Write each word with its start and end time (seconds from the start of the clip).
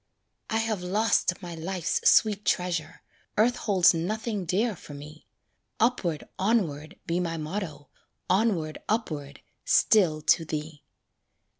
I 0.49 0.57
have 0.57 0.81
lost 0.81 1.39
my 1.43 1.53
life's 1.53 2.09
sweet 2.09 2.43
treasure, 2.43 3.03
Earth 3.37 3.55
holds 3.57 3.93
nothing 3.93 4.45
dear 4.45 4.75
for 4.75 4.95
me; 4.95 5.27
"Upward, 5.79 6.23
onward," 6.39 6.99
be 7.05 7.19
my 7.19 7.37
motto, 7.37 7.87
Onward, 8.27 8.79
upward, 8.89 9.41
still 9.63 10.23
to 10.23 10.43
thee. 10.43 10.81